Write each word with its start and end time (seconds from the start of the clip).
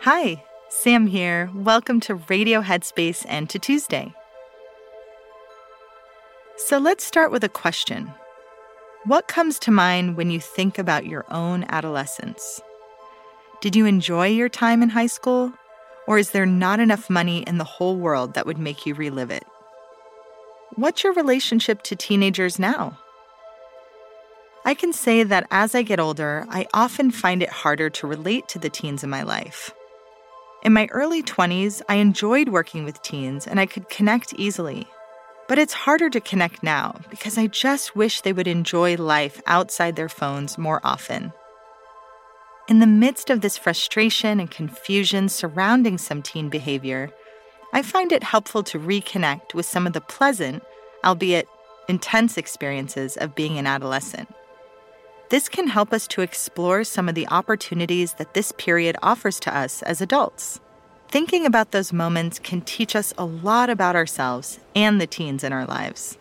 Hi, 0.00 0.42
Sam 0.68 1.06
here. 1.06 1.48
Welcome 1.54 2.00
to 2.00 2.16
Radio 2.16 2.60
Headspace 2.60 3.24
and 3.28 3.48
to 3.50 3.60
Tuesday. 3.60 4.12
So 6.56 6.78
let's 6.78 7.04
start 7.04 7.30
with 7.30 7.44
a 7.44 7.48
question. 7.48 8.12
What 9.04 9.28
comes 9.28 9.60
to 9.60 9.70
mind 9.70 10.16
when 10.16 10.32
you 10.32 10.40
think 10.40 10.78
about 10.78 11.06
your 11.06 11.24
own 11.30 11.64
adolescence? 11.68 12.60
Did 13.60 13.76
you 13.76 13.86
enjoy 13.86 14.26
your 14.26 14.48
time 14.48 14.82
in 14.82 14.88
high 14.88 15.06
school? 15.06 15.52
Or 16.08 16.18
is 16.18 16.32
there 16.32 16.46
not 16.46 16.80
enough 16.80 17.08
money 17.08 17.44
in 17.44 17.58
the 17.58 17.64
whole 17.64 17.96
world 17.96 18.34
that 18.34 18.46
would 18.46 18.58
make 18.58 18.86
you 18.86 18.94
relive 18.94 19.30
it? 19.30 19.44
What's 20.76 21.02
your 21.02 21.12
relationship 21.14 21.82
to 21.82 21.96
teenagers 21.96 22.58
now? 22.58 22.98
I 24.64 24.74
can 24.74 24.92
say 24.92 25.24
that 25.24 25.48
as 25.50 25.74
I 25.74 25.82
get 25.82 25.98
older, 25.98 26.46
I 26.48 26.66
often 26.72 27.10
find 27.10 27.42
it 27.42 27.48
harder 27.48 27.90
to 27.90 28.06
relate 28.06 28.46
to 28.48 28.58
the 28.58 28.70
teens 28.70 29.02
in 29.02 29.10
my 29.10 29.22
life. 29.24 29.72
In 30.62 30.72
my 30.72 30.86
early 30.92 31.22
20s, 31.24 31.82
I 31.88 31.96
enjoyed 31.96 32.50
working 32.50 32.84
with 32.84 33.02
teens 33.02 33.48
and 33.48 33.58
I 33.58 33.66
could 33.66 33.88
connect 33.88 34.34
easily. 34.34 34.86
But 35.48 35.58
it's 35.58 35.72
harder 35.72 36.08
to 36.10 36.20
connect 36.20 36.62
now 36.62 37.00
because 37.10 37.36
I 37.36 37.48
just 37.48 37.96
wish 37.96 38.20
they 38.20 38.32
would 38.32 38.46
enjoy 38.46 38.94
life 38.94 39.42
outside 39.46 39.96
their 39.96 40.08
phones 40.08 40.56
more 40.56 40.80
often. 40.84 41.32
In 42.68 42.78
the 42.78 42.86
midst 42.86 43.30
of 43.30 43.40
this 43.40 43.58
frustration 43.58 44.38
and 44.38 44.48
confusion 44.48 45.28
surrounding 45.28 45.98
some 45.98 46.22
teen 46.22 46.48
behavior, 46.48 47.10
I 47.72 47.82
find 47.82 48.12
it 48.12 48.22
helpful 48.22 48.62
to 48.64 48.78
reconnect 48.78 49.54
with 49.54 49.64
some 49.64 49.86
of 49.86 49.92
the 49.92 50.00
pleasant, 50.00 50.62
albeit 51.04 51.48
intense 51.88 52.36
experiences 52.36 53.16
of 53.16 53.34
being 53.34 53.58
an 53.58 53.66
adolescent. 53.66 54.32
This 55.30 55.48
can 55.48 55.68
help 55.68 55.92
us 55.92 56.08
to 56.08 56.22
explore 56.22 56.82
some 56.82 57.08
of 57.08 57.14
the 57.14 57.28
opportunities 57.28 58.14
that 58.14 58.34
this 58.34 58.52
period 58.52 58.96
offers 59.02 59.38
to 59.40 59.56
us 59.56 59.82
as 59.82 60.00
adults. 60.00 60.60
Thinking 61.08 61.46
about 61.46 61.70
those 61.70 61.92
moments 61.92 62.38
can 62.38 62.60
teach 62.60 62.94
us 62.94 63.12
a 63.18 63.24
lot 63.24 63.70
about 63.70 63.96
ourselves 63.96 64.60
and 64.74 65.00
the 65.00 65.06
teens 65.06 65.42
in 65.44 65.52
our 65.52 65.66
lives. 65.66 66.18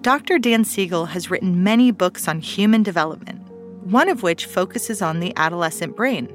Dr. 0.00 0.38
Dan 0.38 0.64
Siegel 0.64 1.06
has 1.06 1.30
written 1.30 1.64
many 1.64 1.90
books 1.90 2.28
on 2.28 2.40
human 2.40 2.82
development, 2.82 3.40
one 3.84 4.08
of 4.08 4.22
which 4.22 4.44
focuses 4.46 5.00
on 5.00 5.20
the 5.20 5.32
adolescent 5.36 5.96
brain. 5.96 6.28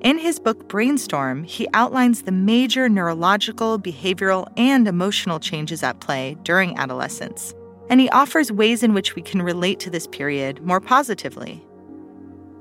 In 0.00 0.16
his 0.16 0.38
book 0.38 0.66
Brainstorm, 0.66 1.44
he 1.44 1.68
outlines 1.74 2.22
the 2.22 2.32
major 2.32 2.88
neurological, 2.88 3.78
behavioral, 3.78 4.50
and 4.56 4.88
emotional 4.88 5.38
changes 5.38 5.82
at 5.82 6.00
play 6.00 6.38
during 6.42 6.78
adolescence, 6.78 7.54
and 7.90 8.00
he 8.00 8.08
offers 8.08 8.50
ways 8.50 8.82
in 8.82 8.94
which 8.94 9.14
we 9.14 9.20
can 9.20 9.42
relate 9.42 9.78
to 9.80 9.90
this 9.90 10.06
period 10.06 10.62
more 10.62 10.80
positively. 10.80 11.62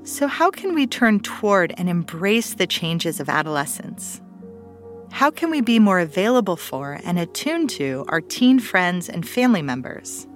So, 0.04 0.28
how 0.28 0.52
can 0.52 0.76
we 0.76 0.86
turn 0.86 1.22
toward 1.22 1.74
and 1.78 1.88
embrace 1.88 2.56
the 2.56 2.68
changes 2.68 3.22
of 3.22 3.30
adolescence? 3.30 4.20
How 5.10 5.32
can 5.32 5.50
we 5.50 5.62
be 5.62 5.80
more 5.80 6.00
available 6.00 6.58
for 6.58 7.00
and 7.06 7.18
attuned 7.18 7.70
to 7.72 8.04
our 8.10 8.20
teen 8.20 8.60
friends 8.60 9.08
and 9.08 9.28
family 9.28 9.62
members? 9.62 10.28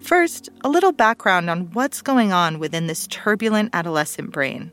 First, 0.00 0.48
a 0.62 0.68
little 0.68 0.92
background 0.92 1.48
on 1.48 1.70
what's 1.74 2.02
going 2.02 2.32
on 2.32 2.58
within 2.58 2.88
this 2.88 3.06
turbulent 3.06 3.70
adolescent 3.72 4.32
brain. 4.32 4.72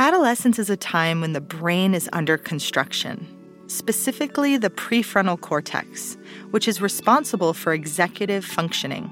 Adolescence 0.00 0.58
is 0.58 0.70
a 0.70 0.78
time 0.78 1.20
when 1.20 1.34
the 1.34 1.42
brain 1.42 1.92
is 1.92 2.08
under 2.14 2.38
construction, 2.38 3.28
specifically 3.66 4.56
the 4.56 4.70
prefrontal 4.70 5.38
cortex, 5.38 6.16
which 6.52 6.66
is 6.66 6.80
responsible 6.80 7.52
for 7.52 7.74
executive 7.74 8.42
functioning. 8.42 9.10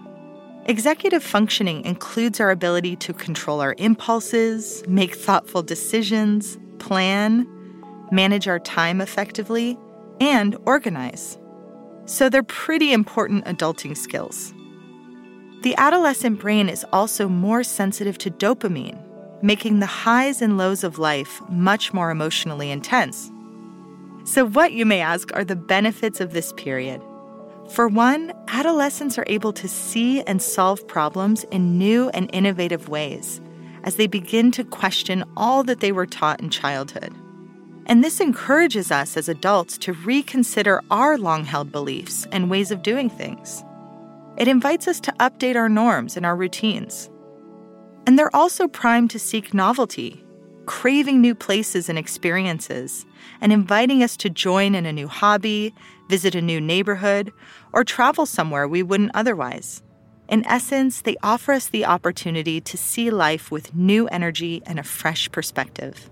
Executive 0.64 1.22
functioning 1.22 1.84
includes 1.84 2.40
our 2.40 2.50
ability 2.50 2.96
to 2.96 3.12
control 3.12 3.60
our 3.60 3.74
impulses, 3.76 4.82
make 4.88 5.14
thoughtful 5.14 5.62
decisions, 5.62 6.58
plan, 6.78 7.46
manage 8.10 8.48
our 8.48 8.58
time 8.58 9.02
effectively, 9.02 9.76
and 10.22 10.56
organize. 10.64 11.36
So 12.06 12.30
they're 12.30 12.42
pretty 12.42 12.94
important 12.94 13.44
adulting 13.44 13.94
skills. 13.94 14.54
The 15.64 15.74
adolescent 15.76 16.40
brain 16.40 16.70
is 16.70 16.86
also 16.94 17.28
more 17.28 17.62
sensitive 17.62 18.16
to 18.18 18.30
dopamine, 18.30 19.04
making 19.42 19.80
the 19.80 19.86
highs 19.86 20.42
and 20.42 20.58
lows 20.58 20.84
of 20.84 20.98
life 20.98 21.40
much 21.48 21.92
more 21.92 22.10
emotionally 22.10 22.70
intense. 22.70 23.30
So, 24.24 24.46
what, 24.46 24.72
you 24.72 24.84
may 24.84 25.00
ask, 25.00 25.34
are 25.34 25.44
the 25.44 25.56
benefits 25.56 26.20
of 26.20 26.32
this 26.32 26.52
period? 26.54 27.00
For 27.70 27.86
one, 27.86 28.32
adolescents 28.48 29.18
are 29.18 29.24
able 29.26 29.52
to 29.52 29.68
see 29.68 30.22
and 30.22 30.40
solve 30.40 30.86
problems 30.88 31.44
in 31.44 31.78
new 31.78 32.08
and 32.10 32.30
innovative 32.32 32.88
ways 32.88 33.40
as 33.84 33.96
they 33.96 34.06
begin 34.06 34.50
to 34.52 34.64
question 34.64 35.24
all 35.36 35.62
that 35.64 35.80
they 35.80 35.92
were 35.92 36.06
taught 36.06 36.40
in 36.40 36.50
childhood. 36.50 37.14
And 37.86 38.04
this 38.04 38.20
encourages 38.20 38.90
us 38.90 39.16
as 39.16 39.28
adults 39.28 39.78
to 39.78 39.94
reconsider 39.94 40.82
our 40.90 41.16
long 41.16 41.44
held 41.44 41.72
beliefs 41.72 42.26
and 42.32 42.50
ways 42.50 42.70
of 42.70 42.82
doing 42.82 43.08
things. 43.08 43.64
It 44.36 44.46
invites 44.46 44.86
us 44.86 45.00
to 45.00 45.12
update 45.12 45.56
our 45.56 45.68
norms 45.68 46.16
and 46.16 46.26
our 46.26 46.36
routines. 46.36 47.10
And 48.08 48.18
they're 48.18 48.34
also 48.34 48.68
primed 48.68 49.10
to 49.10 49.18
seek 49.18 49.52
novelty, 49.52 50.24
craving 50.64 51.20
new 51.20 51.34
places 51.34 51.90
and 51.90 51.98
experiences, 51.98 53.04
and 53.42 53.52
inviting 53.52 54.02
us 54.02 54.16
to 54.16 54.30
join 54.30 54.74
in 54.74 54.86
a 54.86 54.94
new 54.94 55.08
hobby, 55.08 55.74
visit 56.08 56.34
a 56.34 56.40
new 56.40 56.58
neighborhood, 56.58 57.34
or 57.74 57.84
travel 57.84 58.24
somewhere 58.24 58.66
we 58.66 58.82
wouldn't 58.82 59.10
otherwise. 59.12 59.82
In 60.26 60.42
essence, 60.46 61.02
they 61.02 61.16
offer 61.22 61.52
us 61.52 61.68
the 61.68 61.84
opportunity 61.84 62.62
to 62.62 62.78
see 62.78 63.10
life 63.10 63.50
with 63.50 63.74
new 63.74 64.06
energy 64.06 64.62
and 64.64 64.78
a 64.78 64.84
fresh 64.84 65.30
perspective. 65.30 66.08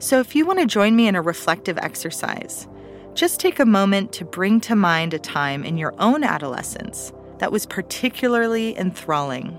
So, 0.00 0.18
if 0.18 0.34
you 0.34 0.44
want 0.46 0.58
to 0.58 0.66
join 0.66 0.96
me 0.96 1.06
in 1.06 1.14
a 1.14 1.22
reflective 1.22 1.78
exercise, 1.78 2.66
just 3.14 3.38
take 3.38 3.60
a 3.60 3.64
moment 3.64 4.12
to 4.14 4.24
bring 4.24 4.58
to 4.62 4.74
mind 4.74 5.14
a 5.14 5.20
time 5.20 5.62
in 5.62 5.78
your 5.78 5.94
own 6.00 6.24
adolescence 6.24 7.12
that 7.38 7.52
was 7.52 7.66
particularly 7.66 8.76
enthralling. 8.78 9.58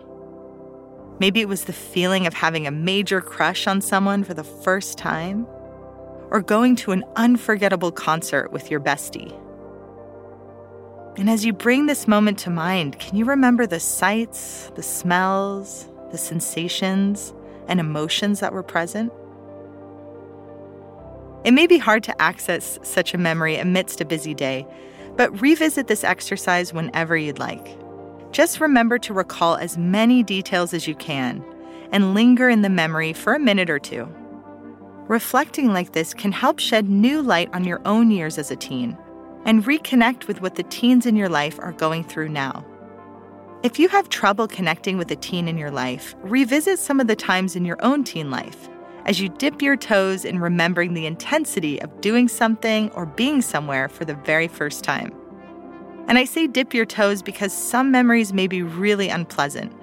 Maybe 1.19 1.41
it 1.41 1.47
was 1.47 1.65
the 1.65 1.73
feeling 1.73 2.27
of 2.27 2.33
having 2.33 2.67
a 2.67 2.71
major 2.71 3.21
crush 3.21 3.67
on 3.67 3.81
someone 3.81 4.23
for 4.23 4.33
the 4.33 4.43
first 4.43 4.97
time, 4.97 5.47
or 6.29 6.41
going 6.41 6.75
to 6.77 6.91
an 6.91 7.05
unforgettable 7.15 7.91
concert 7.91 8.51
with 8.51 8.69
your 8.69 8.79
bestie. 8.79 9.39
And 11.17 11.29
as 11.29 11.45
you 11.45 11.53
bring 11.53 11.85
this 11.85 12.07
moment 12.07 12.39
to 12.39 12.49
mind, 12.49 12.99
can 12.99 13.15
you 13.15 13.23
remember 13.23 13.65
the 13.65 13.79
sights, 13.79 14.71
the 14.75 14.83
smells, 14.83 15.87
the 16.11 16.17
sensations, 16.17 17.33
and 17.69 17.79
emotions 17.79 18.41
that 18.41 18.51
were 18.51 18.63
present? 18.63 19.13
It 21.45 21.51
may 21.51 21.67
be 21.67 21.77
hard 21.77 22.03
to 22.03 22.21
access 22.21 22.79
such 22.81 23.13
a 23.13 23.17
memory 23.17 23.55
amidst 23.55 24.01
a 24.01 24.05
busy 24.05 24.33
day, 24.33 24.67
but 25.17 25.41
revisit 25.41 25.87
this 25.87 26.03
exercise 26.03 26.73
whenever 26.73 27.15
you'd 27.15 27.39
like. 27.39 27.77
Just 28.31 28.59
remember 28.59 28.99
to 28.99 29.13
recall 29.13 29.55
as 29.55 29.77
many 29.77 30.21
details 30.23 30.73
as 30.73 30.87
you 30.87 30.95
can 30.95 31.43
and 31.91 32.13
linger 32.13 32.49
in 32.49 32.61
the 32.61 32.69
memory 32.69 33.13
for 33.13 33.33
a 33.33 33.39
minute 33.39 33.69
or 33.69 33.79
two. 33.79 34.07
Reflecting 35.07 35.71
like 35.71 35.93
this 35.93 36.13
can 36.13 36.31
help 36.31 36.59
shed 36.59 36.89
new 36.89 37.21
light 37.21 37.49
on 37.53 37.63
your 37.63 37.81
own 37.85 38.11
years 38.11 38.37
as 38.37 38.51
a 38.51 38.55
teen 38.55 38.97
and 39.45 39.63
reconnect 39.63 40.27
with 40.27 40.41
what 40.41 40.55
the 40.55 40.63
teens 40.63 41.05
in 41.05 41.15
your 41.15 41.29
life 41.29 41.59
are 41.59 41.73
going 41.73 42.03
through 42.03 42.29
now. 42.29 42.65
If 43.63 43.79
you 43.79 43.87
have 43.89 44.09
trouble 44.09 44.47
connecting 44.47 44.97
with 44.97 45.09
a 45.11 45.15
teen 45.15 45.47
in 45.47 45.57
your 45.57 45.71
life, 45.71 46.15
revisit 46.21 46.79
some 46.79 46.99
of 46.99 47.07
the 47.07 47.15
times 47.15 47.55
in 47.55 47.65
your 47.65 47.77
own 47.83 48.03
teen 48.03 48.29
life 48.29 48.69
as 49.05 49.19
you 49.19 49.29
dip 49.29 49.61
your 49.61 49.77
toes 49.77 50.25
in 50.25 50.39
remembering 50.39 50.93
the 50.93 51.05
intensity 51.05 51.81
of 51.81 52.01
doing 52.01 52.27
something 52.27 52.89
or 52.91 53.05
being 53.05 53.41
somewhere 53.41 53.87
for 53.87 54.03
the 54.05 54.15
very 54.15 54.47
first 54.47 54.83
time. 54.83 55.13
And 56.07 56.17
I 56.17 56.25
say 56.25 56.47
dip 56.47 56.73
your 56.73 56.85
toes 56.85 57.21
because 57.21 57.53
some 57.53 57.91
memories 57.91 58.33
may 58.33 58.47
be 58.47 58.61
really 58.61 59.09
unpleasant, 59.09 59.73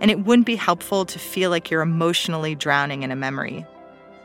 and 0.00 0.10
it 0.10 0.24
wouldn't 0.24 0.46
be 0.46 0.56
helpful 0.56 1.04
to 1.04 1.18
feel 1.18 1.50
like 1.50 1.70
you're 1.70 1.82
emotionally 1.82 2.54
drowning 2.54 3.02
in 3.02 3.10
a 3.10 3.16
memory. 3.16 3.66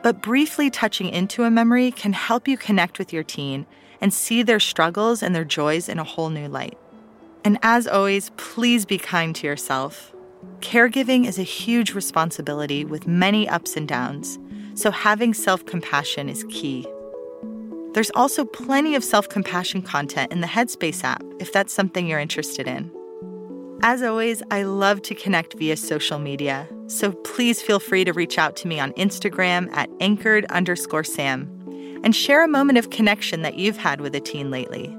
But 0.03 0.21
briefly 0.21 0.69
touching 0.69 1.09
into 1.09 1.43
a 1.43 1.51
memory 1.51 1.91
can 1.91 2.13
help 2.13 2.47
you 2.47 2.57
connect 2.57 2.99
with 2.99 3.11
your 3.11 3.23
teen 3.23 3.65
and 3.99 4.13
see 4.13 4.43
their 4.43 4.59
struggles 4.59 5.23
and 5.23 5.35
their 5.35 5.43
joys 5.43 5.89
in 5.89 5.97
a 5.99 6.03
whole 6.03 6.29
new 6.29 6.47
light. 6.47 6.77
And 7.43 7.57
as 7.63 7.87
always, 7.87 8.31
please 8.37 8.85
be 8.85 8.97
kind 8.97 9.35
to 9.35 9.47
yourself. 9.47 10.13
Caregiving 10.59 11.25
is 11.25 11.39
a 11.39 11.43
huge 11.43 11.93
responsibility 11.93 12.85
with 12.85 13.07
many 13.07 13.49
ups 13.49 13.75
and 13.75 13.87
downs, 13.87 14.37
so 14.77 14.91
having 14.91 15.33
self 15.33 15.65
compassion 15.65 16.29
is 16.29 16.45
key. 16.49 16.85
There's 17.93 18.11
also 18.11 18.45
plenty 18.45 18.95
of 18.95 19.03
self 19.03 19.27
compassion 19.27 19.81
content 19.81 20.31
in 20.31 20.41
the 20.41 20.47
Headspace 20.47 21.03
app 21.03 21.23
if 21.39 21.51
that's 21.51 21.73
something 21.73 22.07
you're 22.07 22.19
interested 22.19 22.67
in. 22.67 22.91
As 23.81 24.03
always, 24.03 24.41
I 24.51 24.63
love 24.63 25.01
to 25.03 25.15
connect 25.15 25.57
via 25.57 25.77
social 25.77 26.19
media, 26.19 26.67
so 26.87 27.11
please 27.11 27.61
feel 27.61 27.79
free 27.79 28.05
to 28.05 28.13
reach 28.13 28.37
out 28.37 28.55
to 28.57 28.67
me 28.67 28.79
on 28.79 28.93
Instagram 28.93 29.71
at 29.73 29.89
anchored 29.99 30.45
underscore 30.45 31.03
Sam 31.03 31.51
and 32.03 32.15
share 32.15 32.43
a 32.43 32.47
moment 32.47 32.77
of 32.77 32.91
connection 32.91 33.41
that 33.41 33.55
you've 33.55 33.77
had 33.77 34.01
with 34.01 34.15
a 34.15 34.19
teen 34.19 34.51
lately. 34.51 34.95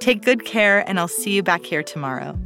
Take 0.00 0.22
good 0.22 0.44
care, 0.44 0.86
and 0.88 0.98
I'll 0.98 1.08
see 1.08 1.32
you 1.32 1.42
back 1.42 1.64
here 1.64 1.82
tomorrow. 1.82 2.38